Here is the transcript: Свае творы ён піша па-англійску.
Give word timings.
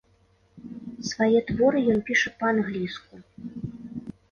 Свае 1.09 1.39
творы 1.51 1.79
ён 1.95 2.01
піша 2.09 2.29
па-англійску. 2.41 3.13